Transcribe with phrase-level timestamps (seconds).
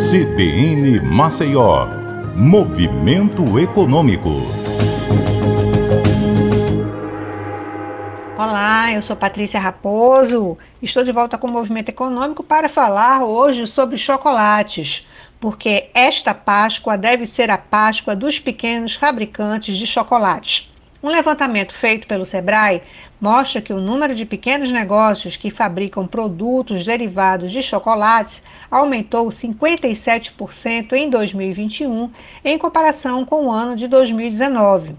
[0.00, 1.86] CBN Maceió,
[2.34, 4.30] Movimento Econômico.
[8.34, 10.56] Olá, eu sou Patrícia Raposo.
[10.80, 15.06] Estou de volta com o Movimento Econômico para falar hoje sobre chocolates,
[15.38, 20.69] porque esta Páscoa deve ser a Páscoa dos pequenos fabricantes de chocolates.
[21.02, 22.82] Um levantamento feito pelo Sebrae
[23.18, 30.92] mostra que o número de pequenos negócios que fabricam produtos derivados de chocolates aumentou 57%
[30.92, 32.10] em 2021
[32.44, 34.94] em comparação com o ano de 2019.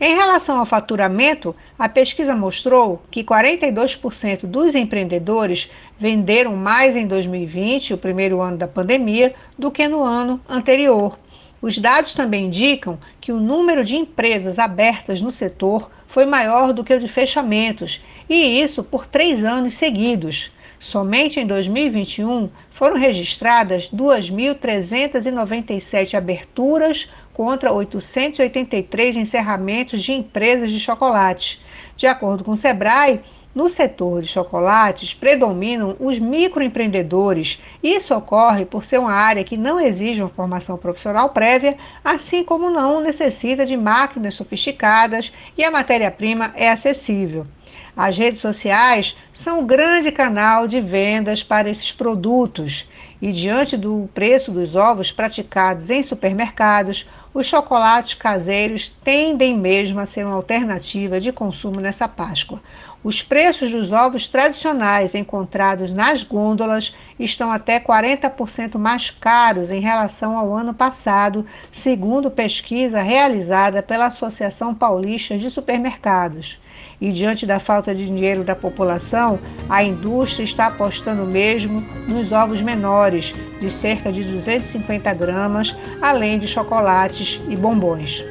[0.00, 7.92] Em relação ao faturamento, a pesquisa mostrou que 42% dos empreendedores venderam mais em 2020,
[7.92, 11.18] o primeiro ano da pandemia, do que no ano anterior.
[11.62, 16.82] Os dados também indicam que o número de empresas abertas no setor foi maior do
[16.82, 20.50] que o de fechamentos, e isso por três anos seguidos.
[20.80, 31.60] Somente em 2021 foram registradas 2.397 aberturas contra 883 encerramentos de empresas de chocolates.
[31.96, 33.20] De acordo com o Sebrae,
[33.54, 37.60] no setor de chocolates predominam os microempreendedores.
[37.82, 42.70] Isso ocorre por ser uma área que não exige uma formação profissional prévia, assim como
[42.70, 47.46] não necessita de máquinas sofisticadas e a matéria-prima é acessível.
[47.94, 52.88] As redes sociais são um grande canal de vendas para esses produtos
[53.20, 60.06] e, diante do preço dos ovos praticados em supermercados, os chocolates caseiros tendem mesmo a
[60.06, 62.62] ser uma alternativa de consumo nessa Páscoa.
[63.04, 70.38] Os preços dos ovos tradicionais encontrados nas gôndolas estão até 40% mais caros em relação
[70.38, 76.56] ao ano passado, segundo pesquisa realizada pela Associação Paulista de Supermercados.
[77.00, 79.36] E diante da falta de dinheiro da população,
[79.68, 86.46] a indústria está apostando mesmo nos ovos menores, de cerca de 250 gramas, além de
[86.46, 88.22] chocolates e bombons.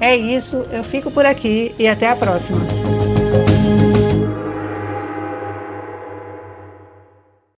[0.00, 3.15] É isso, eu fico por aqui e até a próxima.